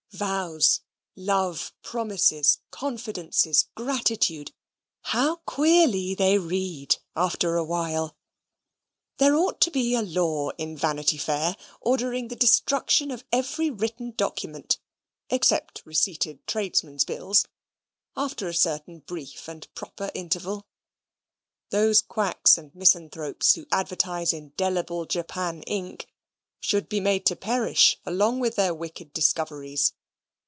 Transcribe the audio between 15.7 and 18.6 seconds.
receipted tradesmen's bills) after a